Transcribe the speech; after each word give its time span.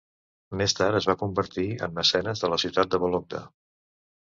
Més 0.61 0.73
tard 0.79 0.99
es 1.01 1.07
va 1.11 1.15
convertir 1.21 1.67
en 1.89 1.95
mecenes 2.01 2.45
de 2.47 2.53
la 2.55 2.61
ciutat 2.67 2.95
de 2.95 3.05
Vólogda. 3.09 3.49